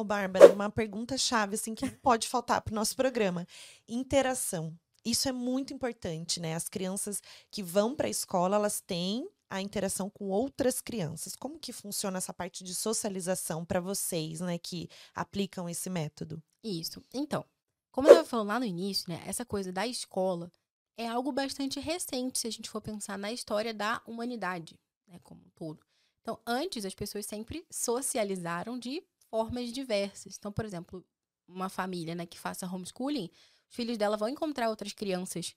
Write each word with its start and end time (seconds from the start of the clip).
Ô, 0.00 0.04
Bárbara, 0.04 0.50
uma 0.54 0.70
pergunta 0.70 1.18
chave, 1.18 1.56
assim, 1.56 1.74
que 1.74 1.86
pode 1.90 2.26
faltar 2.26 2.62
para 2.62 2.72
o 2.72 2.74
nosso 2.74 2.96
programa. 2.96 3.46
Interação. 3.86 4.74
Isso 5.04 5.28
é 5.28 5.32
muito 5.32 5.74
importante, 5.74 6.40
né? 6.40 6.54
As 6.54 6.70
crianças 6.70 7.20
que 7.50 7.62
vão 7.62 7.94
para 7.94 8.06
a 8.06 8.10
escola, 8.10 8.56
elas 8.56 8.80
têm 8.80 9.28
a 9.50 9.60
interação 9.60 10.08
com 10.08 10.30
outras 10.30 10.80
crianças. 10.80 11.36
Como 11.36 11.58
que 11.58 11.70
funciona 11.70 12.16
essa 12.16 12.32
parte 12.32 12.64
de 12.64 12.74
socialização 12.74 13.62
para 13.62 13.78
vocês, 13.78 14.40
né, 14.40 14.56
que 14.56 14.88
aplicam 15.14 15.68
esse 15.68 15.90
método? 15.90 16.42
Isso. 16.64 17.04
Então, 17.12 17.44
como 17.92 18.08
eu 18.08 18.12
estava 18.12 18.28
falando 18.28 18.48
lá 18.48 18.58
no 18.58 18.64
início, 18.64 19.04
né, 19.06 19.22
essa 19.26 19.44
coisa 19.44 19.70
da 19.70 19.86
escola 19.86 20.50
é 20.96 21.06
algo 21.06 21.30
bastante 21.30 21.78
recente 21.78 22.38
se 22.38 22.46
a 22.46 22.50
gente 22.50 22.70
for 22.70 22.80
pensar 22.80 23.18
na 23.18 23.30
história 23.30 23.74
da 23.74 24.00
humanidade, 24.06 24.80
né, 25.06 25.20
como 25.22 25.42
um 25.42 25.50
todo. 25.54 25.84
Então, 26.22 26.38
antes 26.46 26.86
as 26.86 26.94
pessoas 26.94 27.26
sempre 27.26 27.66
socializaram 27.70 28.78
de 28.78 29.02
formas 29.30 29.72
diversas. 29.72 30.36
Então, 30.36 30.52
por 30.52 30.64
exemplo, 30.64 31.04
uma 31.48 31.68
família, 31.68 32.14
né, 32.14 32.26
que 32.26 32.38
faça 32.38 32.66
homeschooling, 32.66 33.30
os 33.68 33.76
filhos 33.76 33.96
dela 33.96 34.16
vão 34.16 34.28
encontrar 34.28 34.68
outras 34.68 34.92
crianças 34.92 35.54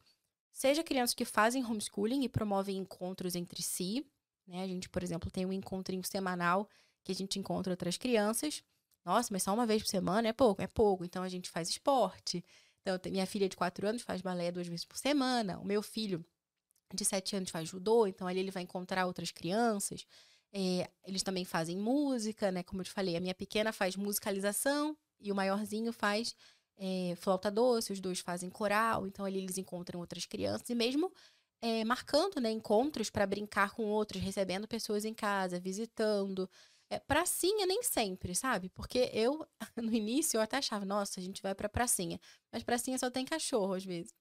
Seja 0.54 0.84
crianças 0.84 1.16
que 1.16 1.26
fazem 1.26 1.66
homeschooling 1.66 2.23
e 2.23 2.30
promovem 2.30 2.78
encontros 2.78 3.36
entre 3.36 3.64
si. 3.64 4.05
Né? 4.48 4.62
A 4.64 4.67
gente, 4.67 4.88
por 4.88 5.02
exemplo, 5.02 5.31
tem 5.31 5.45
um 5.45 5.52
encontrinho 5.52 6.04
semanal 6.04 6.70
que 7.04 7.12
a 7.12 7.16
gente 7.16 7.40
encontra 7.40 7.73
outras 7.73 7.98
crianças. 7.98 8.64
Nossa, 9.04 9.30
mas 9.31 9.41
só 9.41 9.54
uma 9.54 9.66
vez 9.66 9.81
por 9.81 9.90
semana 9.90 10.28
é 10.28 10.34
pouco, 10.34 10.62
é 10.62 10.67
pouco. 10.67 11.03
Então 11.03 11.23
a 11.23 11.28
gente 11.28 11.50
faz 11.50 11.70
esporte. 11.70 12.45
Então, 12.81 13.00
minha 13.12 13.26
filha 13.26 13.50
de 13.50 13.58
4 13.58 13.88
anos 13.88 14.03
faz 14.03 14.22
balé 14.22 14.52
duas 14.52 14.67
vezes 14.67 14.86
por 14.86 14.98
semana. 14.98 15.58
O 15.59 15.66
meu 15.66 15.81
filho 15.81 16.23
de 16.94 17.03
7 17.03 17.36
anos 17.36 17.50
faz 17.50 17.67
judô, 17.67 18.05
então 18.05 18.28
ali 18.28 18.40
ele 18.40 18.52
vai 18.52 18.62
encontrar 18.62 19.08
outras 19.08 19.31
crianças. 19.31 20.05
É, 20.54 20.90
eles 21.06 21.24
também 21.24 21.44
fazem 21.44 21.78
música, 21.78 22.52
né? 22.52 22.62
Como 22.64 22.82
eu 22.82 22.86
te 22.86 22.92
falei, 22.92 23.18
a 23.18 23.20
minha 23.20 23.34
pequena 23.34 23.74
faz 23.74 23.96
musicalização 23.96 24.96
e 25.20 25.32
o 25.32 25.36
maiorzinho 25.36 25.92
faz 25.92 26.36
é, 26.78 27.16
flauta 27.18 27.50
doce, 27.50 27.92
os 27.92 28.00
dois 28.00 28.20
fazem 28.20 28.50
coral, 28.50 29.08
então 29.08 29.26
ali 29.26 29.40
eles 29.40 29.58
encontram 29.58 30.00
outras 30.00 30.26
crianças 30.26 30.70
e 30.70 30.76
mesmo 30.76 31.12
é, 31.62 31.84
marcando 31.86 32.42
né, 32.42 32.52
encontros 32.52 33.10
para 33.10 33.26
brincar 33.26 33.72
com 33.72 33.84
outros, 33.86 34.22
recebendo 34.22 34.68
pessoas 34.68 35.06
em 35.06 35.14
casa, 35.14 35.60
visitando. 35.60 36.50
É, 36.90 37.00
pracinha 37.00 37.66
nem 37.66 37.82
sempre, 37.82 38.36
sabe? 38.36 38.70
Porque 38.70 39.10
eu, 39.14 39.48
no 39.78 39.94
início, 39.94 40.38
eu 40.38 40.42
até 40.42 40.58
achava, 40.58 40.86
nossa, 40.86 41.20
a 41.20 41.23
gente 41.23 41.42
vai 41.42 41.56
pra 41.56 41.70
pracinha. 41.70 42.20
Mas 42.52 42.64
pracinha 42.64 43.00
só 43.00 43.10
tem 43.10 43.23
cachorro, 43.23 43.73
às 43.73 43.86
vezes. 43.86 44.14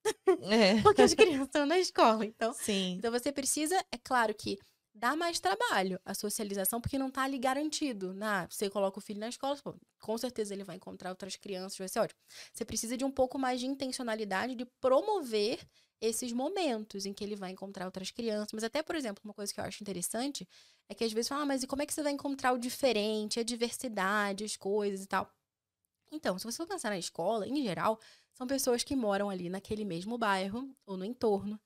É. 0.48 0.80
Porque 0.82 1.02
as 1.02 1.12
crianças 1.14 1.48
estão 1.48 1.66
na 1.66 1.78
escola, 1.78 2.24
então. 2.24 2.54
Sim. 2.54 2.94
Então 2.96 3.10
você 3.10 3.32
precisa, 3.32 3.76
é 3.90 3.98
claro 3.98 4.32
que 4.34 4.56
dá 4.94 5.16
mais 5.16 5.40
trabalho 5.40 5.98
a 6.04 6.14
socialização, 6.14 6.80
porque 6.80 6.98
não 6.98 7.08
está 7.08 7.22
ali 7.22 7.38
garantido. 7.38 8.14
Ah, 8.20 8.46
você 8.48 8.68
coloca 8.70 8.98
o 8.98 9.02
filho 9.02 9.20
na 9.20 9.28
escola, 9.28 9.56
pô, 9.62 9.74
com 10.00 10.18
certeza 10.18 10.54
ele 10.54 10.64
vai 10.64 10.76
encontrar 10.76 11.10
outras 11.10 11.36
crianças, 11.36 11.78
vai 11.78 11.88
ser 11.88 12.00
ótimo. 12.00 12.20
Você 12.52 12.64
precisa 12.64 12.96
de 12.96 13.04
um 13.04 13.10
pouco 13.10 13.38
mais 13.38 13.60
de 13.60 13.66
intencionalidade 13.66 14.54
de 14.54 14.64
promover 14.80 15.60
esses 16.00 16.32
momentos 16.32 17.06
em 17.06 17.12
que 17.12 17.22
ele 17.22 17.36
vai 17.36 17.50
encontrar 17.52 17.86
outras 17.86 18.10
crianças. 18.10 18.52
Mas 18.52 18.64
até, 18.64 18.82
por 18.82 18.96
exemplo, 18.96 19.22
uma 19.24 19.34
coisa 19.34 19.52
que 19.54 19.60
eu 19.60 19.64
acho 19.64 19.82
interessante 19.82 20.48
é 20.88 20.94
que 20.94 21.04
às 21.04 21.12
vezes 21.12 21.28
fala, 21.28 21.42
ah, 21.42 21.46
mas 21.46 21.62
e 21.62 21.66
como 21.66 21.82
é 21.82 21.86
que 21.86 21.94
você 21.94 22.02
vai 22.02 22.12
encontrar 22.12 22.52
o 22.52 22.58
diferente, 22.58 23.40
a 23.40 23.42
diversidade, 23.44 24.44
as 24.44 24.56
coisas 24.56 25.04
e 25.04 25.06
tal? 25.06 25.32
Então, 26.10 26.38
se 26.38 26.44
você 26.44 26.58
for 26.58 26.66
pensar 26.66 26.90
na 26.90 26.98
escola, 26.98 27.48
em 27.48 27.62
geral, 27.62 27.98
são 28.34 28.46
pessoas 28.46 28.84
que 28.84 28.94
moram 28.96 29.30
ali 29.30 29.48
naquele 29.48 29.84
mesmo 29.84 30.18
bairro 30.18 30.74
ou 30.86 30.96
no 30.96 31.04
entorno 31.04 31.58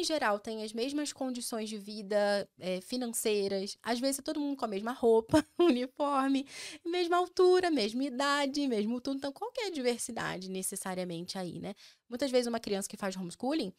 em 0.00 0.04
geral, 0.04 0.38
tem 0.38 0.62
as 0.62 0.72
mesmas 0.72 1.12
condições 1.12 1.68
de 1.68 1.78
vida 1.78 2.48
é, 2.58 2.80
financeiras. 2.80 3.76
Às 3.82 4.00
vezes 4.00 4.20
todo 4.24 4.40
mundo 4.40 4.56
com 4.56 4.64
a 4.64 4.68
mesma 4.68 4.92
roupa, 4.92 5.44
uniforme, 5.58 6.46
mesma 6.84 7.16
altura, 7.16 7.70
mesma 7.70 8.04
idade, 8.04 8.66
mesmo 8.66 9.00
tudo. 9.00 9.18
Então, 9.18 9.32
qual 9.32 9.52
é 9.58 9.66
a 9.66 9.70
diversidade 9.70 10.50
necessariamente 10.50 11.38
aí, 11.38 11.58
né? 11.58 11.74
Muitas 12.08 12.30
vezes 12.30 12.46
uma 12.46 12.60
criança 12.60 12.88
que 12.88 12.96
faz 12.96 13.16
homeschooling, 13.16 13.72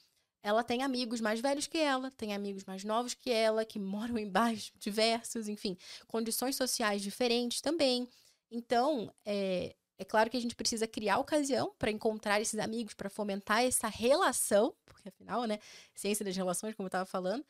ela 0.44 0.64
tem 0.64 0.84
amigos 0.84 1.20
mais 1.22 1.40
velhos 1.40 1.66
que 1.66 1.78
ela, 1.78 2.12
tem 2.12 2.34
amigos 2.34 2.64
mais 2.66 2.84
novos 2.84 3.14
que 3.14 3.32
ela, 3.32 3.66
que 3.66 3.80
moram 3.80 4.18
em 4.18 4.30
bairros 4.30 4.72
diversos, 4.78 5.48
enfim, 5.48 5.78
condições 6.08 6.56
sociais 6.56 7.02
diferentes 7.02 7.62
também. 7.62 8.08
Então, 8.52 9.12
é, 9.26 9.76
é 9.98 10.06
claro 10.06 10.30
que 10.30 10.38
a 10.38 10.42
gente 10.42 10.56
precisa 10.56 10.88
criar 10.88 11.20
ocasião 11.20 11.74
para 11.78 11.92
encontrar 11.92 12.42
esses 12.42 12.60
amigos, 12.60 12.94
para 12.94 13.10
fomentar 13.10 13.64
essa 13.64 13.88
relação, 13.88 14.76
porque 14.86 15.10
afinal, 15.10 15.46
né, 15.46 15.60
ciência 15.94 16.26
das 16.26 16.36
relações, 16.36 16.76
como 16.76 16.86
eu 16.86 16.90
estava 16.90 17.06
falando. 17.06 17.46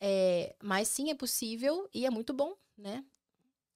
É, 0.00 0.54
mas 0.62 0.88
sim, 0.88 1.10
é 1.10 1.14
possível 1.14 1.88
e 1.94 2.04
é 2.04 2.10
muito 2.10 2.32
bom, 2.32 2.54
né? 2.76 3.04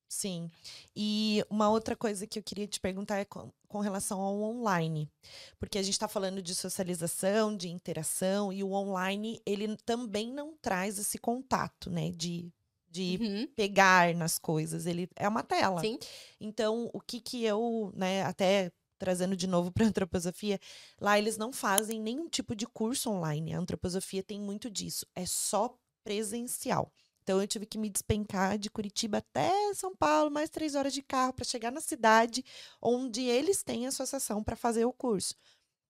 Sim. 0.08 0.50
E 0.96 1.44
uma 1.50 1.68
outra 1.68 1.94
coisa 1.94 2.26
que 2.26 2.38
eu 2.38 2.42
queria 2.42 2.66
te 2.66 2.80
perguntar 2.80 3.18
é 3.18 3.24
com, 3.26 3.52
com 3.68 3.80
relação 3.80 4.20
ao 4.20 4.40
online. 4.40 5.10
Porque 5.58 5.78
a 5.78 5.82
gente 5.82 5.92
está 5.92 6.08
falando 6.08 6.40
de 6.40 6.54
socialização, 6.54 7.54
de 7.54 7.68
interação, 7.68 8.50
e 8.50 8.64
o 8.64 8.72
online, 8.72 9.40
ele 9.44 9.76
também 9.84 10.32
não 10.32 10.56
traz 10.62 10.98
esse 10.98 11.18
contato, 11.18 11.90
né? 11.90 12.10
De 12.10 12.50
de 12.90 13.18
uhum. 13.20 13.46
pegar 13.54 14.14
nas 14.14 14.38
coisas. 14.38 14.86
Ele 14.86 15.08
é 15.16 15.28
uma 15.28 15.42
tela. 15.42 15.80
Sim. 15.80 15.98
Então, 16.40 16.90
o 16.92 17.00
que 17.00 17.20
que 17.20 17.44
eu, 17.44 17.92
né, 17.94 18.22
até 18.22 18.72
trazendo 18.98 19.36
de 19.36 19.46
novo 19.46 19.70
para 19.70 19.86
antroposofia, 19.86 20.58
lá 21.00 21.18
eles 21.18 21.36
não 21.36 21.52
fazem 21.52 22.00
nenhum 22.00 22.28
tipo 22.28 22.54
de 22.54 22.66
curso 22.66 23.10
online. 23.10 23.54
A 23.54 23.58
antroposofia 23.58 24.22
tem 24.22 24.40
muito 24.40 24.70
disso, 24.70 25.06
é 25.14 25.24
só 25.24 25.78
presencial. 26.04 26.92
Então 27.22 27.40
eu 27.40 27.46
tive 27.46 27.66
que 27.66 27.76
me 27.76 27.90
despencar 27.90 28.58
de 28.58 28.70
Curitiba 28.70 29.18
até 29.18 29.52
São 29.74 29.94
Paulo, 29.94 30.30
mais 30.30 30.48
três 30.48 30.74
horas 30.74 30.94
de 30.94 31.02
carro 31.02 31.34
para 31.34 31.44
chegar 31.44 31.70
na 31.70 31.80
cidade 31.80 32.42
onde 32.80 33.22
eles 33.22 33.62
têm 33.62 33.86
associação 33.86 34.42
para 34.42 34.56
fazer 34.56 34.86
o 34.86 34.92
curso. 34.92 35.34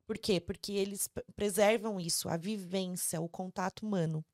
Por 0.05 0.19
quê? 0.19 0.41
Porque 0.41 0.73
eles 0.73 1.09
preservam 1.37 2.01
isso, 2.01 2.29
a 2.29 2.37
vivência, 2.37 3.21
o 3.21 3.29
contato 3.29 3.87
humano 3.87 4.25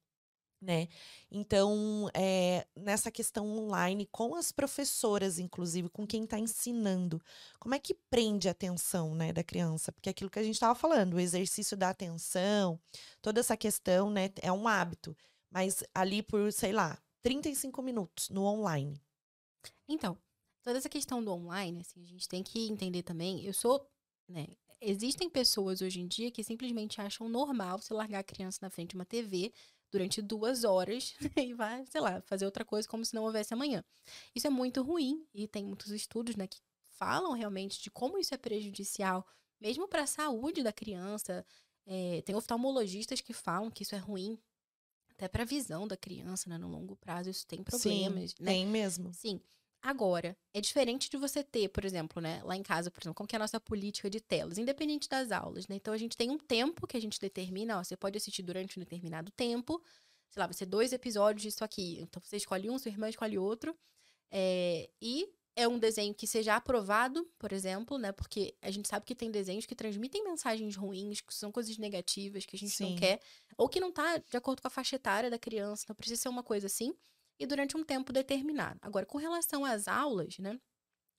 né? 0.60 0.88
Então, 1.30 2.08
é, 2.14 2.66
nessa 2.76 3.10
questão 3.10 3.46
online, 3.58 4.06
com 4.10 4.34
as 4.34 4.50
professoras, 4.50 5.38
inclusive, 5.38 5.88
com 5.88 6.06
quem 6.06 6.24
está 6.24 6.38
ensinando, 6.38 7.20
como 7.58 7.74
é 7.74 7.78
que 7.78 7.94
prende 7.94 8.48
a 8.48 8.52
atenção 8.52 9.14
né, 9.14 9.32
da 9.32 9.44
criança? 9.44 9.92
Porque 9.92 10.08
é 10.08 10.12
aquilo 10.12 10.30
que 10.30 10.38
a 10.38 10.42
gente 10.42 10.54
estava 10.54 10.74
falando, 10.74 11.14
o 11.14 11.20
exercício 11.20 11.76
da 11.76 11.90
atenção, 11.90 12.80
toda 13.20 13.40
essa 13.40 13.56
questão, 13.56 14.10
né, 14.10 14.30
é 14.40 14.50
um 14.50 14.66
hábito. 14.66 15.16
Mas 15.50 15.84
ali 15.94 16.22
por, 16.22 16.52
sei 16.52 16.72
lá, 16.72 16.98
35 17.22 17.80
minutos 17.82 18.28
no 18.28 18.44
online. 18.44 19.00
Então, 19.88 20.18
toda 20.62 20.78
essa 20.78 20.88
questão 20.88 21.22
do 21.22 21.32
online, 21.32 21.80
assim, 21.80 22.02
a 22.02 22.06
gente 22.06 22.28
tem 22.28 22.42
que 22.42 22.68
entender 22.68 23.02
também. 23.02 23.44
Eu 23.44 23.52
sou, 23.52 23.86
né? 24.28 24.46
Existem 24.80 25.30
pessoas 25.30 25.80
hoje 25.80 26.00
em 26.00 26.06
dia 26.06 26.30
que 26.30 26.44
simplesmente 26.44 27.00
acham 27.00 27.26
normal 27.26 27.78
você 27.78 27.94
largar 27.94 28.18
a 28.18 28.24
criança 28.24 28.58
na 28.60 28.68
frente 28.68 28.90
de 28.90 28.96
uma 28.96 29.06
TV 29.06 29.50
durante 29.94 30.20
duas 30.20 30.64
horas 30.64 31.14
e 31.36 31.54
vai, 31.54 31.86
sei 31.86 32.00
lá, 32.00 32.20
fazer 32.22 32.44
outra 32.44 32.64
coisa 32.64 32.88
como 32.88 33.04
se 33.04 33.14
não 33.14 33.22
houvesse 33.22 33.54
amanhã. 33.54 33.84
Isso 34.34 34.46
é 34.48 34.50
muito 34.50 34.82
ruim 34.82 35.24
e 35.32 35.46
tem 35.46 35.64
muitos 35.64 35.92
estudos, 35.92 36.34
né, 36.34 36.48
que 36.48 36.58
falam 36.98 37.32
realmente 37.32 37.80
de 37.80 37.92
como 37.92 38.18
isso 38.18 38.34
é 38.34 38.36
prejudicial, 38.36 39.24
mesmo 39.60 39.86
para 39.86 40.02
a 40.02 40.06
saúde 40.06 40.64
da 40.64 40.72
criança. 40.72 41.46
É, 41.86 42.22
tem 42.22 42.34
oftalmologistas 42.34 43.20
que 43.20 43.32
falam 43.32 43.70
que 43.70 43.84
isso 43.84 43.94
é 43.94 43.98
ruim 43.98 44.36
até 45.10 45.28
para 45.28 45.42
a 45.42 45.46
visão 45.46 45.86
da 45.86 45.96
criança, 45.96 46.50
né, 46.50 46.58
no 46.58 46.68
longo 46.68 46.96
prazo 46.96 47.30
isso 47.30 47.46
tem 47.46 47.62
problemas, 47.62 48.32
Sim, 48.32 48.36
né? 48.40 48.50
Tem 48.50 48.66
mesmo. 48.66 49.14
Sim. 49.14 49.40
Agora, 49.84 50.34
é 50.54 50.62
diferente 50.62 51.10
de 51.10 51.18
você 51.18 51.44
ter, 51.44 51.68
por 51.68 51.84
exemplo, 51.84 52.18
né, 52.22 52.42
lá 52.42 52.56
em 52.56 52.62
casa, 52.62 52.90
por 52.90 53.02
exemplo, 53.02 53.14
como 53.14 53.28
que 53.28 53.36
é 53.36 53.38
a 53.38 53.38
nossa 53.38 53.60
política 53.60 54.08
de 54.08 54.18
telas, 54.18 54.56
independente 54.56 55.06
das 55.06 55.30
aulas, 55.30 55.68
né? 55.68 55.76
Então 55.76 55.92
a 55.92 55.98
gente 55.98 56.16
tem 56.16 56.30
um 56.30 56.38
tempo 56.38 56.86
que 56.86 56.96
a 56.96 57.00
gente 57.00 57.20
determina, 57.20 57.78
ó, 57.78 57.84
você 57.84 57.94
pode 57.94 58.16
assistir 58.16 58.42
durante 58.42 58.78
um 58.78 58.82
determinado 58.82 59.30
tempo, 59.32 59.84
sei 60.30 60.40
lá, 60.40 60.46
vai 60.46 60.54
ser 60.54 60.64
dois 60.64 60.94
episódios 60.94 61.42
disso 61.42 61.62
aqui. 61.62 61.98
Então 62.00 62.22
você 62.24 62.38
escolhe 62.38 62.70
um, 62.70 62.78
sua 62.78 62.88
irmã 62.88 63.10
escolhe 63.10 63.36
outro. 63.36 63.76
É, 64.30 64.88
e 65.02 65.28
é 65.54 65.68
um 65.68 65.78
desenho 65.78 66.14
que 66.14 66.26
seja 66.26 66.56
aprovado, 66.56 67.30
por 67.38 67.52
exemplo, 67.52 67.98
né? 67.98 68.10
Porque 68.10 68.56
a 68.62 68.70
gente 68.70 68.88
sabe 68.88 69.04
que 69.04 69.14
tem 69.14 69.30
desenhos 69.30 69.66
que 69.66 69.74
transmitem 69.74 70.24
mensagens 70.24 70.76
ruins, 70.76 71.20
que 71.20 71.34
são 71.34 71.52
coisas 71.52 71.76
negativas 71.76 72.46
que 72.46 72.56
a 72.56 72.58
gente 72.58 72.72
Sim. 72.72 72.92
não 72.92 72.96
quer, 72.96 73.20
ou 73.58 73.68
que 73.68 73.80
não 73.80 73.92
tá 73.92 74.16
de 74.16 74.34
acordo 74.34 74.62
com 74.62 74.68
a 74.68 74.70
faixa 74.70 74.96
etária 74.96 75.28
da 75.28 75.38
criança. 75.38 75.84
Então 75.84 75.94
precisa 75.94 76.22
ser 76.22 76.30
uma 76.30 76.42
coisa 76.42 76.68
assim 76.68 76.96
e 77.38 77.46
durante 77.46 77.76
um 77.76 77.84
tempo 77.84 78.12
determinado. 78.12 78.78
Agora, 78.82 79.06
com 79.06 79.18
relação 79.18 79.64
às 79.64 79.88
aulas, 79.88 80.38
né? 80.38 80.58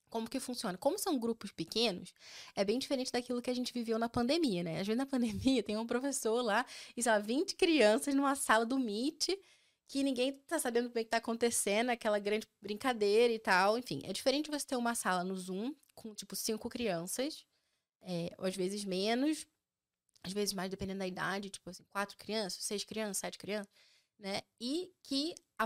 Como 0.08 0.30
que 0.30 0.38
funciona? 0.38 0.78
Como 0.78 0.98
são 0.98 1.18
grupos 1.18 1.50
pequenos, 1.50 2.14
é 2.54 2.64
bem 2.64 2.78
diferente 2.78 3.10
daquilo 3.10 3.42
que 3.42 3.50
a 3.50 3.54
gente 3.54 3.72
viveu 3.72 3.98
na 3.98 4.08
pandemia, 4.08 4.62
né? 4.62 4.80
Às 4.80 4.86
vezes 4.86 4.98
na 4.98 5.06
pandemia 5.06 5.62
tem 5.62 5.76
um 5.76 5.86
professor 5.86 6.42
lá 6.42 6.64
e 6.96 7.02
só 7.02 7.20
20 7.20 7.56
crianças 7.56 8.14
numa 8.14 8.34
sala 8.34 8.64
do 8.64 8.78
Meet 8.78 9.28
que 9.88 10.02
ninguém 10.02 10.32
tá 10.46 10.58
sabendo 10.58 10.90
bem 10.90 11.02
o 11.02 11.04
que 11.04 11.10
tá 11.10 11.18
acontecendo, 11.18 11.90
aquela 11.90 12.18
grande 12.18 12.46
brincadeira 12.60 13.32
e 13.32 13.38
tal. 13.38 13.78
Enfim, 13.78 14.00
é 14.04 14.12
diferente 14.12 14.50
você 14.50 14.66
ter 14.66 14.76
uma 14.76 14.94
sala 14.94 15.22
no 15.22 15.36
Zoom 15.36 15.74
com, 15.94 16.12
tipo, 16.14 16.34
cinco 16.34 16.68
crianças, 16.68 17.46
é, 18.02 18.30
às 18.38 18.56
vezes 18.56 18.84
menos, 18.84 19.46
às 20.24 20.32
vezes 20.32 20.54
mais, 20.54 20.70
dependendo 20.70 20.98
da 20.98 21.06
idade, 21.06 21.50
tipo 21.50 21.70
assim, 21.70 21.84
quatro 21.84 22.16
crianças, 22.18 22.64
seis 22.64 22.84
crianças, 22.84 23.18
sete 23.18 23.38
crianças 23.38 23.72
né? 24.18 24.42
E 24.60 24.85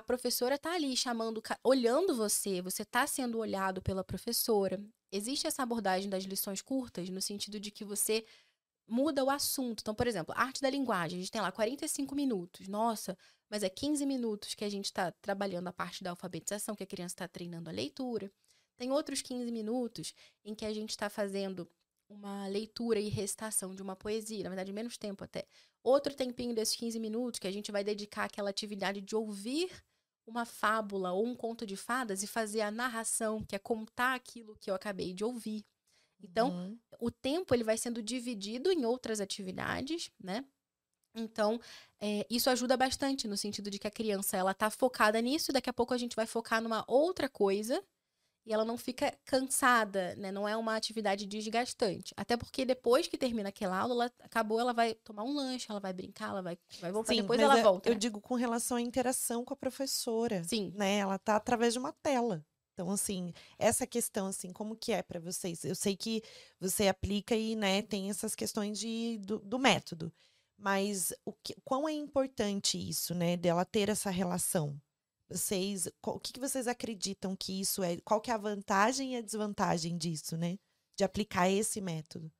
a 0.00 0.02
professora 0.02 0.58
tá 0.58 0.72
ali 0.72 0.96
chamando, 0.96 1.42
olhando 1.62 2.16
você, 2.16 2.62
você 2.62 2.84
tá 2.84 3.06
sendo 3.06 3.38
olhado 3.38 3.82
pela 3.82 4.02
professora. 4.02 4.82
existe 5.12 5.46
essa 5.46 5.62
abordagem 5.62 6.08
das 6.08 6.24
lições 6.24 6.62
curtas, 6.62 7.08
no 7.10 7.20
sentido 7.20 7.60
de 7.60 7.70
que 7.70 7.84
você 7.84 8.24
muda 8.88 9.22
o 9.22 9.30
assunto. 9.30 9.80
Então, 9.80 9.94
por 9.94 10.06
exemplo, 10.06 10.34
arte 10.36 10.62
da 10.62 10.70
linguagem, 10.70 11.18
a 11.18 11.22
gente 11.22 11.30
tem 11.30 11.40
lá 11.40 11.52
45 11.52 12.14
minutos. 12.14 12.66
Nossa, 12.66 13.16
mas 13.50 13.62
é 13.62 13.68
15 13.68 14.06
minutos 14.06 14.54
que 14.54 14.64
a 14.64 14.70
gente 14.70 14.86
está 14.86 15.12
trabalhando 15.12 15.68
a 15.68 15.72
parte 15.72 16.02
da 16.02 16.10
alfabetização, 16.10 16.74
que 16.74 16.82
a 16.82 16.86
criança 16.86 17.14
está 17.14 17.28
treinando 17.28 17.68
a 17.68 17.72
leitura. 17.72 18.32
Tem 18.78 18.90
outros 18.90 19.20
15 19.20 19.52
minutos 19.52 20.14
em 20.44 20.54
que 20.54 20.64
a 20.64 20.72
gente 20.72 20.90
está 20.90 21.10
fazendo 21.10 21.68
uma 22.08 22.46
leitura 22.48 22.98
e 22.98 23.08
recitação 23.08 23.74
de 23.74 23.82
uma 23.82 23.94
poesia, 23.94 24.42
na 24.42 24.50
verdade, 24.50 24.72
menos 24.72 24.96
tempo 24.96 25.22
até. 25.22 25.46
Outro 25.82 26.14
tempinho 26.14 26.54
desses 26.54 26.74
15 26.76 26.98
minutos 26.98 27.38
que 27.38 27.46
a 27.46 27.52
gente 27.52 27.70
vai 27.70 27.84
dedicar 27.84 28.24
àquela 28.24 28.50
atividade 28.50 29.00
de 29.00 29.14
ouvir 29.14 29.70
uma 30.30 30.44
fábula 30.44 31.12
ou 31.12 31.26
um 31.26 31.34
conto 31.34 31.66
de 31.66 31.76
fadas 31.76 32.22
e 32.22 32.26
fazer 32.26 32.60
a 32.60 32.70
narração, 32.70 33.44
que 33.44 33.54
é 33.54 33.58
contar 33.58 34.14
aquilo 34.14 34.56
que 34.56 34.70
eu 34.70 34.74
acabei 34.74 35.12
de 35.12 35.24
ouvir. 35.24 35.64
Então, 36.22 36.50
uhum. 36.50 36.78
o 37.00 37.10
tempo 37.10 37.54
ele 37.54 37.64
vai 37.64 37.76
sendo 37.76 38.02
dividido 38.02 38.70
em 38.70 38.84
outras 38.84 39.20
atividades, 39.20 40.10
né? 40.22 40.44
Então, 41.14 41.60
é, 42.00 42.26
isso 42.30 42.48
ajuda 42.48 42.76
bastante 42.76 43.26
no 43.26 43.36
sentido 43.36 43.70
de 43.70 43.78
que 43.78 43.86
a 43.86 43.90
criança 43.90 44.36
ela 44.36 44.54
tá 44.54 44.70
focada 44.70 45.20
nisso, 45.20 45.52
daqui 45.52 45.68
a 45.68 45.72
pouco 45.72 45.92
a 45.92 45.98
gente 45.98 46.14
vai 46.14 46.26
focar 46.26 46.62
numa 46.62 46.84
outra 46.86 47.28
coisa 47.28 47.82
e 48.46 48.52
ela 48.52 48.64
não 48.64 48.76
fica 48.76 49.16
cansada, 49.24 50.14
né? 50.16 50.32
Não 50.32 50.48
é 50.48 50.56
uma 50.56 50.74
atividade 50.74 51.26
desgastante. 51.26 52.14
Até 52.16 52.36
porque 52.36 52.64
depois 52.64 53.06
que 53.06 53.18
termina 53.18 53.50
aquela 53.50 53.78
aula, 53.78 53.94
ela 53.94 54.12
acabou, 54.20 54.58
ela 54.58 54.72
vai 54.72 54.94
tomar 54.94 55.24
um 55.24 55.34
lanche, 55.34 55.66
ela 55.68 55.80
vai 55.80 55.92
brincar, 55.92 56.30
ela 56.30 56.42
vai, 56.42 56.58
vai 56.80 56.90
voltar, 56.90 57.14
Sim, 57.14 57.22
depois 57.22 57.40
ela 57.40 57.58
é, 57.58 57.62
volta. 57.62 57.88
Eu 57.88 57.94
né? 57.94 57.98
digo 57.98 58.20
com 58.20 58.34
relação 58.34 58.76
à 58.76 58.80
interação 58.80 59.44
com 59.44 59.54
a 59.54 59.56
professora. 59.56 60.42
Sim. 60.44 60.72
Né? 60.74 60.98
Ela 60.98 61.18
tá 61.18 61.36
através 61.36 61.72
de 61.72 61.78
uma 61.78 61.92
tela. 61.92 62.44
Então, 62.72 62.90
assim, 62.90 63.34
essa 63.58 63.86
questão, 63.86 64.28
assim, 64.28 64.52
como 64.52 64.74
que 64.74 64.90
é 64.90 65.02
para 65.02 65.20
vocês? 65.20 65.62
Eu 65.64 65.74
sei 65.74 65.94
que 65.94 66.22
você 66.58 66.88
aplica 66.88 67.36
e, 67.36 67.54
né, 67.54 67.82
tem 67.82 68.08
essas 68.08 68.34
questões 68.34 68.78
de, 68.78 69.18
do, 69.18 69.38
do 69.38 69.58
método. 69.58 70.10
Mas 70.56 71.12
o 71.24 71.32
que, 71.32 71.54
quão 71.62 71.86
é 71.86 71.92
importante 71.92 72.78
isso, 72.78 73.14
né, 73.14 73.36
dela 73.36 73.66
ter 73.66 73.90
essa 73.90 74.08
relação? 74.08 74.80
Vocês, 75.30 75.88
o 76.04 76.18
que, 76.18 76.32
que 76.32 76.40
vocês 76.40 76.66
acreditam 76.66 77.36
que 77.36 77.60
isso 77.60 77.82
é? 77.82 77.96
Qual 78.00 78.20
que 78.20 78.30
é 78.30 78.34
a 78.34 78.38
vantagem 78.38 79.14
e 79.14 79.16
a 79.16 79.22
desvantagem 79.22 79.96
disso, 79.96 80.36
né? 80.36 80.58
De 80.96 81.04
aplicar 81.04 81.48
esse 81.48 81.80
método? 81.80 82.30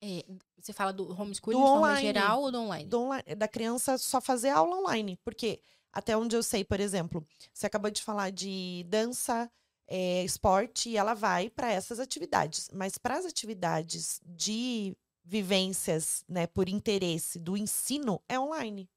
É, 0.00 0.24
você 0.56 0.72
fala 0.72 0.92
do 0.92 1.10
homeschooling 1.10 1.58
do 1.58 1.64
de 1.64 1.70
forma 1.70 2.00
geral 2.00 2.42
ou 2.42 2.52
do 2.52 2.58
online? 2.60 2.88
do 2.88 3.00
online? 3.00 3.34
Da 3.34 3.48
criança 3.48 3.98
só 3.98 4.20
fazer 4.20 4.50
aula 4.50 4.76
online. 4.76 5.18
Porque, 5.24 5.60
até 5.92 6.16
onde 6.16 6.36
eu 6.36 6.42
sei, 6.42 6.64
por 6.64 6.78
exemplo, 6.78 7.26
você 7.52 7.66
acabou 7.66 7.90
de 7.90 8.02
falar 8.02 8.30
de 8.30 8.84
dança, 8.88 9.50
é, 9.88 10.22
esporte, 10.22 10.90
e 10.90 10.96
ela 10.96 11.14
vai 11.14 11.50
para 11.50 11.72
essas 11.72 11.98
atividades. 11.98 12.70
Mas 12.72 12.96
para 12.96 13.18
as 13.18 13.26
atividades 13.26 14.20
de 14.24 14.96
vivências, 15.24 16.24
né, 16.28 16.46
por 16.46 16.68
interesse 16.68 17.38
do 17.38 17.56
ensino, 17.56 18.22
é 18.28 18.38
online. 18.38 18.88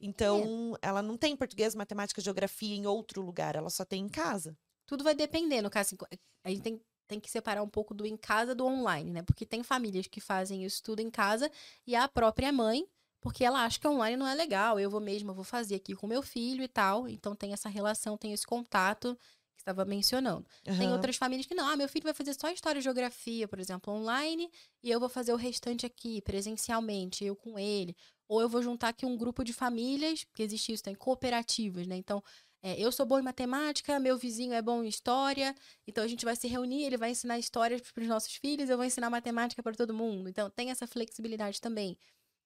Então, 0.00 0.76
é. 0.82 0.88
ela 0.88 1.02
não 1.02 1.16
tem 1.16 1.36
português, 1.36 1.74
matemática, 1.74 2.20
geografia 2.20 2.74
em 2.74 2.86
outro 2.86 3.22
lugar, 3.22 3.56
ela 3.56 3.70
só 3.70 3.84
tem 3.84 4.04
em 4.04 4.08
casa. 4.08 4.56
Tudo 4.86 5.04
vai 5.04 5.14
depender, 5.14 5.60
no 5.60 5.70
caso, 5.70 5.96
assim, 6.00 6.18
a 6.44 6.48
gente 6.48 6.62
tem, 6.62 6.80
tem 7.06 7.20
que 7.20 7.30
separar 7.30 7.62
um 7.62 7.68
pouco 7.68 7.92
do 7.92 8.06
em 8.06 8.16
casa 8.16 8.54
do 8.54 8.64
online, 8.64 9.10
né? 9.10 9.22
Porque 9.22 9.44
tem 9.44 9.62
famílias 9.62 10.06
que 10.06 10.20
fazem 10.20 10.64
isso 10.64 10.82
tudo 10.82 11.00
em 11.00 11.10
casa 11.10 11.50
e 11.86 11.94
a 11.94 12.08
própria 12.08 12.50
mãe, 12.50 12.86
porque 13.20 13.44
ela 13.44 13.64
acha 13.64 13.80
que 13.80 13.88
online 13.88 14.16
não 14.16 14.26
é 14.26 14.34
legal, 14.34 14.78
eu 14.78 14.88
vou 14.88 15.00
mesmo, 15.00 15.30
eu 15.30 15.34
vou 15.34 15.44
fazer 15.44 15.74
aqui 15.74 15.94
com 15.94 16.06
meu 16.06 16.22
filho 16.22 16.62
e 16.62 16.68
tal. 16.68 17.08
Então 17.08 17.34
tem 17.34 17.52
essa 17.52 17.68
relação, 17.68 18.16
tem 18.16 18.32
esse 18.32 18.46
contato 18.46 19.18
que 19.56 19.62
estava 19.62 19.84
mencionando. 19.84 20.46
Uhum. 20.66 20.78
Tem 20.78 20.92
outras 20.92 21.16
famílias 21.16 21.46
que 21.46 21.54
não, 21.54 21.66
ah, 21.66 21.76
meu 21.76 21.88
filho 21.88 22.04
vai 22.04 22.14
fazer 22.14 22.32
só 22.34 22.48
história 22.50 22.78
e 22.78 22.82
geografia, 22.82 23.48
por 23.48 23.58
exemplo, 23.58 23.92
online, 23.92 24.50
e 24.82 24.90
eu 24.90 25.00
vou 25.00 25.08
fazer 25.08 25.32
o 25.32 25.36
restante 25.36 25.84
aqui, 25.84 26.22
presencialmente, 26.22 27.24
eu 27.24 27.34
com 27.34 27.58
ele. 27.58 27.96
Ou 28.28 28.40
eu 28.42 28.48
vou 28.48 28.62
juntar 28.62 28.88
aqui 28.88 29.06
um 29.06 29.16
grupo 29.16 29.42
de 29.42 29.52
famílias, 29.52 30.22
porque 30.24 30.42
existe 30.42 30.72
isso, 30.72 30.82
tem 30.82 30.94
cooperativas, 30.94 31.86
né? 31.86 31.96
Então, 31.96 32.22
é, 32.62 32.78
eu 32.78 32.92
sou 32.92 33.06
bom 33.06 33.18
em 33.18 33.22
matemática, 33.22 33.98
meu 33.98 34.18
vizinho 34.18 34.52
é 34.52 34.60
bom 34.60 34.82
em 34.82 34.88
história, 34.88 35.54
então 35.86 36.04
a 36.04 36.08
gente 36.08 36.24
vai 36.24 36.36
se 36.36 36.46
reunir, 36.46 36.82
ele 36.84 36.96
vai 36.96 37.10
ensinar 37.10 37.38
histórias 37.38 37.80
para 37.80 38.02
os 38.02 38.08
nossos 38.08 38.34
filhos, 38.34 38.68
eu 38.68 38.76
vou 38.76 38.84
ensinar 38.84 39.08
matemática 39.08 39.62
para 39.62 39.74
todo 39.74 39.94
mundo. 39.94 40.28
Então, 40.28 40.50
tem 40.50 40.70
essa 40.70 40.86
flexibilidade 40.86 41.60
também. 41.60 41.96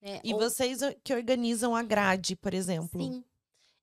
Né? 0.01 0.21
E 0.23 0.35
Ou... 0.35 0.39
vocês 0.41 0.81
que 1.03 1.15
organizam 1.15 1.75
a 1.75 1.83
grade, 1.83 2.37
por 2.37 2.55
exemplo? 2.55 3.03
Sim. 3.03 3.25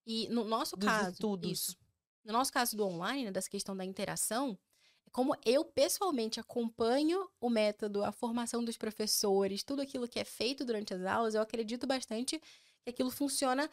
E 0.05 0.27
no 0.29 0.43
nosso 0.43 0.75
Dos 0.75 0.87
caso, 0.87 1.11
estudos. 1.11 1.51
isso. 1.51 1.77
No 2.23 2.33
nosso 2.33 2.51
caso 2.51 2.75
do 2.75 2.85
online, 2.85 3.25
né, 3.25 3.31
dessa 3.31 3.49
questão 3.49 3.75
da 3.75 3.85
interação, 3.85 4.57
como 5.11 5.35
eu 5.45 5.65
pessoalmente 5.65 6.39
acompanho 6.39 7.29
o 7.39 7.49
método, 7.49 8.03
a 8.03 8.11
formação 8.11 8.63
dos 8.63 8.77
professores, 8.77 9.63
tudo 9.63 9.81
aquilo 9.81 10.07
que 10.07 10.19
é 10.19 10.25
feito 10.25 10.63
durante 10.65 10.93
as 10.93 11.03
aulas, 11.05 11.35
eu 11.35 11.41
acredito 11.41 11.85
bastante 11.87 12.41
que 12.83 12.89
aquilo 12.89 13.11
funciona 13.11 13.69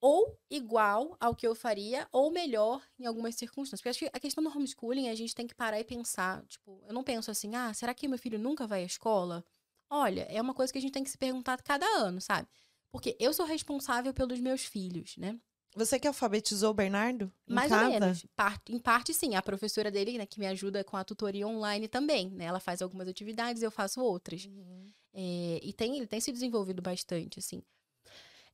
ou 0.00 0.38
igual 0.50 1.16
ao 1.20 1.34
que 1.34 1.46
eu 1.46 1.54
faria, 1.54 2.08
ou 2.10 2.30
melhor 2.30 2.82
em 2.98 3.04
algumas 3.04 3.34
circunstâncias. 3.34 3.80
Porque 3.80 3.88
acho 3.90 3.98
que 3.98 4.10
a 4.16 4.20
questão 4.20 4.42
do 4.42 4.48
homeschooling, 4.48 5.08
a 5.10 5.14
gente 5.14 5.34
tem 5.34 5.46
que 5.46 5.54
parar 5.54 5.78
e 5.78 5.84
pensar. 5.84 6.42
Tipo, 6.46 6.82
eu 6.86 6.94
não 6.94 7.04
penso 7.04 7.30
assim, 7.30 7.54
ah, 7.54 7.72
será 7.74 7.92
que 7.92 8.08
meu 8.08 8.18
filho 8.18 8.38
nunca 8.38 8.66
vai 8.66 8.82
à 8.82 8.86
escola? 8.86 9.44
Olha, 9.90 10.22
é 10.30 10.40
uma 10.40 10.54
coisa 10.54 10.72
que 10.72 10.78
a 10.78 10.82
gente 10.82 10.92
tem 10.92 11.04
que 11.04 11.10
se 11.10 11.18
perguntar 11.18 11.62
cada 11.62 11.86
ano, 11.98 12.20
sabe? 12.20 12.48
Porque 12.90 13.16
eu 13.20 13.32
sou 13.34 13.44
responsável 13.44 14.14
pelos 14.14 14.40
meus 14.40 14.64
filhos, 14.64 15.16
né? 15.16 15.38
Você 15.76 16.00
que 16.00 16.08
alfabetizou 16.08 16.70
o 16.70 16.74
Bernardo? 16.74 17.32
Mais 17.46 17.70
casa? 17.70 17.84
ou 17.84 18.00
menos. 18.00 18.26
Part, 18.34 18.72
em 18.72 18.78
parte, 18.78 19.14
sim. 19.14 19.36
A 19.36 19.42
professora 19.42 19.90
dele, 19.90 20.18
né, 20.18 20.26
que 20.26 20.40
me 20.40 20.46
ajuda 20.46 20.82
com 20.82 20.96
a 20.96 21.04
tutoria 21.04 21.46
online 21.46 21.86
também, 21.86 22.28
né? 22.30 22.46
Ela 22.46 22.60
faz 22.60 22.82
algumas 22.82 23.06
atividades, 23.06 23.62
eu 23.62 23.70
faço 23.70 24.00
outras. 24.00 24.46
Uhum. 24.46 24.88
É, 25.12 25.60
e 25.62 25.72
tem, 25.72 25.96
ele 25.96 26.06
tem 26.06 26.20
se 26.20 26.32
desenvolvido 26.32 26.82
bastante, 26.82 27.38
assim. 27.38 27.62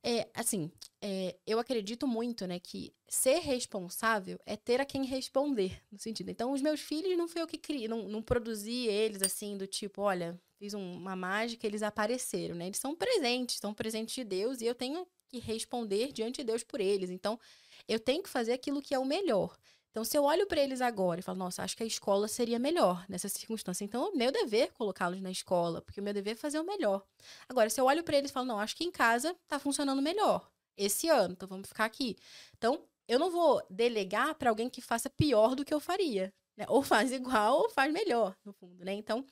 É, 0.03 0.29
assim, 0.33 0.71
é, 1.01 1.35
eu 1.45 1.59
acredito 1.59 2.07
muito, 2.07 2.45
né, 2.45 2.59
que 2.59 2.93
ser 3.09 3.39
responsável 3.39 4.39
é 4.45 4.55
ter 4.55 4.79
a 4.79 4.85
quem 4.85 5.03
responder, 5.03 5.81
no 5.91 5.99
sentido. 5.99 6.29
Então, 6.29 6.51
os 6.51 6.61
meus 6.61 6.79
filhos 6.79 7.17
não 7.17 7.27
foi 7.27 7.41
eu 7.41 7.47
que 7.47 7.57
criei, 7.57 7.87
não, 7.87 8.07
não 8.07 8.21
produzi 8.21 8.85
eles, 8.87 9.21
assim, 9.21 9.57
do 9.57 9.65
tipo, 9.65 10.03
olha, 10.03 10.39
fiz 10.59 10.73
um, 10.73 10.93
uma 10.93 11.15
mágica, 11.15 11.65
eles 11.65 11.81
apareceram, 11.83 12.55
né? 12.55 12.67
Eles 12.67 12.77
são 12.77 12.95
presentes, 12.95 13.57
são 13.57 13.73
presentes 13.73 14.13
de 14.13 14.23
Deus 14.23 14.61
e 14.61 14.65
eu 14.65 14.75
tenho 14.75 15.05
que 15.27 15.39
responder 15.39 16.11
diante 16.11 16.37
de 16.37 16.45
Deus 16.45 16.63
por 16.63 16.79
eles. 16.79 17.09
Então, 17.09 17.39
eu 17.87 17.99
tenho 17.99 18.23
que 18.23 18.29
fazer 18.29 18.53
aquilo 18.53 18.81
que 18.81 18.93
é 18.93 18.99
o 18.99 19.05
melhor. 19.05 19.57
Então, 19.91 20.03
se 20.03 20.15
eu 20.15 20.23
olho 20.23 20.45
para 20.45 20.61
eles 20.61 20.79
agora 20.79 21.19
e 21.19 21.23
falo, 21.23 21.39
nossa, 21.39 21.63
acho 21.63 21.75
que 21.75 21.81
a 21.81 21.85
escola 21.85 22.27
seria 22.27 22.59
melhor 22.59 23.03
nessa 23.09 23.27
circunstância, 23.27 23.83
então 23.83 24.07
é 24.07 24.15
meu 24.15 24.31
dever 24.31 24.71
colocá-los 24.73 25.19
na 25.21 25.31
escola, 25.31 25.81
porque 25.81 25.99
o 25.99 26.03
meu 26.03 26.13
dever 26.13 26.33
é 26.33 26.35
fazer 26.35 26.59
o 26.59 26.63
melhor. 26.63 27.03
Agora, 27.49 27.67
se 27.69 27.81
eu 27.81 27.85
olho 27.85 28.03
para 28.03 28.15
eles 28.15 28.29
e 28.29 28.33
falo, 28.33 28.45
não, 28.45 28.59
acho 28.59 28.75
que 28.75 28.83
em 28.83 28.91
casa 28.91 29.35
está 29.43 29.57
funcionando 29.57 30.01
melhor 30.01 30.47
esse 30.77 31.09
ano, 31.09 31.33
então 31.33 31.47
vamos 31.47 31.67
ficar 31.67 31.85
aqui. 31.85 32.15
Então, 32.55 32.83
eu 33.07 33.17
não 33.17 33.31
vou 33.31 33.65
delegar 33.69 34.35
para 34.35 34.51
alguém 34.51 34.69
que 34.69 34.81
faça 34.81 35.09
pior 35.09 35.55
do 35.55 35.65
que 35.65 35.73
eu 35.73 35.79
faria. 35.79 36.31
Né? 36.55 36.65
Ou 36.69 36.81
faz 36.83 37.11
igual 37.11 37.61
ou 37.61 37.69
faz 37.69 37.91
melhor, 37.93 38.35
no 38.43 38.51
fundo, 38.51 38.83
né? 38.83 38.93
Então, 38.93 39.25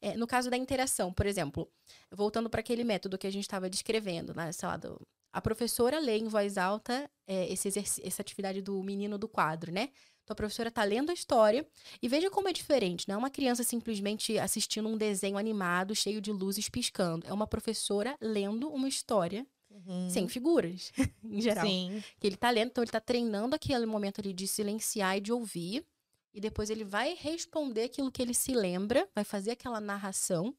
é, 0.00 0.16
no 0.16 0.26
caso 0.26 0.50
da 0.50 0.56
interação, 0.56 1.12
por 1.12 1.26
exemplo, 1.26 1.70
voltando 2.10 2.50
para 2.50 2.60
aquele 2.60 2.82
método 2.82 3.16
que 3.16 3.26
a 3.26 3.30
gente 3.30 3.44
estava 3.44 3.70
descrevendo, 3.70 4.34
né? 4.34 4.50
Sei 4.52 4.68
lá, 4.68 4.76
do, 4.76 5.00
a 5.32 5.40
professora 5.40 5.98
lê 5.98 6.18
em 6.18 6.28
voz 6.28 6.58
alta 6.58 7.10
é, 7.26 7.50
esse 7.50 7.68
essa 7.68 8.22
atividade 8.22 8.60
do 8.60 8.82
menino 8.82 9.16
do 9.16 9.26
quadro, 9.26 9.72
né? 9.72 9.88
Então 10.22 10.34
a 10.34 10.36
professora 10.36 10.68
está 10.68 10.84
lendo 10.84 11.10
a 11.10 11.14
história 11.14 11.66
e 12.00 12.08
veja 12.08 12.30
como 12.30 12.48
é 12.48 12.52
diferente. 12.52 13.08
Não 13.08 13.16
é 13.16 13.18
uma 13.18 13.30
criança 13.30 13.64
simplesmente 13.64 14.38
assistindo 14.38 14.88
um 14.88 14.96
desenho 14.96 15.36
animado 15.36 15.94
cheio 15.94 16.20
de 16.20 16.30
luzes 16.30 16.68
piscando. 16.68 17.26
É 17.26 17.32
uma 17.32 17.46
professora 17.46 18.16
lendo 18.20 18.68
uma 18.68 18.88
história 18.88 19.46
uhum. 19.70 20.10
sem 20.10 20.28
figuras, 20.28 20.92
em 21.24 21.40
geral. 21.40 21.66
Sim. 21.66 22.02
Que 22.20 22.26
ele 22.26 22.36
está 22.36 22.50
lendo, 22.50 22.68
então 22.68 22.82
ele 22.82 22.88
está 22.88 23.00
treinando 23.00 23.56
aquele 23.56 23.86
momento 23.86 24.20
ali 24.20 24.32
de 24.32 24.46
silenciar 24.46 25.16
e 25.16 25.20
de 25.20 25.32
ouvir. 25.32 25.84
E 26.34 26.40
depois 26.40 26.70
ele 26.70 26.84
vai 26.84 27.14
responder 27.14 27.84
aquilo 27.84 28.10
que 28.10 28.22
ele 28.22 28.32
se 28.32 28.54
lembra, 28.54 29.06
vai 29.14 29.24
fazer 29.24 29.50
aquela 29.50 29.80
narração 29.80 30.54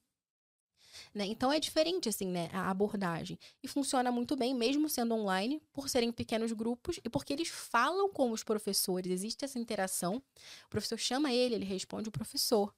né? 1.13 1.25
Então 1.25 1.51
é 1.51 1.59
diferente, 1.59 2.09
assim, 2.09 2.27
né, 2.27 2.49
a 2.53 2.69
abordagem. 2.69 3.39
E 3.61 3.67
funciona 3.67 4.11
muito 4.11 4.35
bem, 4.35 4.53
mesmo 4.53 4.89
sendo 4.89 5.15
online, 5.15 5.61
por 5.71 5.89
serem 5.89 6.11
pequenos 6.11 6.51
grupos 6.51 6.99
e 7.03 7.09
porque 7.09 7.33
eles 7.33 7.47
falam 7.47 8.09
com 8.09 8.31
os 8.31 8.43
professores, 8.43 9.11
existe 9.11 9.45
essa 9.45 9.59
interação. 9.59 10.21
O 10.65 10.69
professor 10.69 10.97
chama 10.97 11.31
ele, 11.31 11.55
ele 11.55 11.65
responde 11.65 12.09
o 12.09 12.11
professor. 12.11 12.73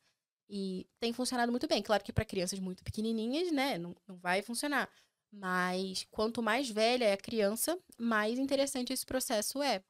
E 0.48 0.86
tem 1.00 1.12
funcionado 1.12 1.52
muito 1.52 1.68
bem. 1.68 1.82
Claro 1.82 2.04
que 2.04 2.14
para 2.14 2.24
crianças 2.24 2.60
muito 2.60 2.84
pequenininhas, 2.84 3.52
né, 3.52 3.78
não, 3.78 3.96
não 4.08 4.16
vai 4.16 4.42
funcionar. 4.42 4.90
Mas 5.32 6.08
quanto 6.12 6.42
mais 6.42 6.70
velha 6.70 7.06
é 7.06 7.14
a 7.14 7.18
criança, 7.18 7.78
mais 7.98 8.40
interessante 8.40 8.94
esse 8.94 9.06
processo 9.06 9.62
é. 9.62 9.84